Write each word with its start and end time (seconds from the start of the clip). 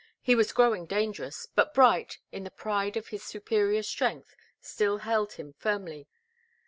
He 0.19 0.33
was 0.33 0.51
growing 0.51 0.87
dangerous, 0.87 1.45
but 1.53 1.75
Bright, 1.75 2.17
in 2.31 2.43
the 2.43 2.49
pride 2.49 2.97
of 2.97 3.09
his 3.09 3.23
superior 3.23 3.83
strength, 3.83 4.35
still 4.59 4.97
held 5.05 5.33
him 5.33 5.53
firmly. 5.53 6.07